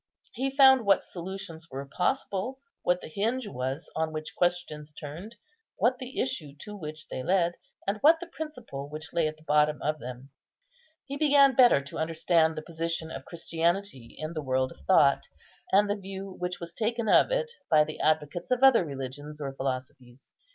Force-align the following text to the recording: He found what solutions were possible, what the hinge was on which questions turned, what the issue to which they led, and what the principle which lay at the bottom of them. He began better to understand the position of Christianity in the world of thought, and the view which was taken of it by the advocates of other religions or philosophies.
He 0.33 0.49
found 0.49 0.83
what 0.83 1.05
solutions 1.05 1.69
were 1.69 1.85
possible, 1.85 2.57
what 2.81 3.01
the 3.01 3.07
hinge 3.07 3.47
was 3.47 3.87
on 3.95 4.11
which 4.11 4.35
questions 4.35 4.91
turned, 4.93 5.35
what 5.75 5.99
the 5.99 6.19
issue 6.19 6.55
to 6.61 6.75
which 6.75 7.07
they 7.09 7.21
led, 7.21 7.53
and 7.85 7.99
what 7.99 8.19
the 8.19 8.25
principle 8.25 8.89
which 8.89 9.13
lay 9.13 9.27
at 9.27 9.37
the 9.37 9.43
bottom 9.43 9.79
of 9.83 9.99
them. 9.99 10.31
He 11.05 11.17
began 11.17 11.53
better 11.53 11.81
to 11.83 11.99
understand 11.99 12.55
the 12.55 12.63
position 12.63 13.11
of 13.11 13.25
Christianity 13.25 14.15
in 14.17 14.33
the 14.33 14.41
world 14.41 14.71
of 14.71 14.79
thought, 14.87 15.27
and 15.71 15.87
the 15.87 15.95
view 15.95 16.31
which 16.39 16.59
was 16.59 16.73
taken 16.73 17.07
of 17.07 17.29
it 17.29 17.51
by 17.69 17.83
the 17.83 17.99
advocates 17.99 18.49
of 18.49 18.63
other 18.63 18.83
religions 18.83 19.39
or 19.39 19.53
philosophies. 19.53 20.31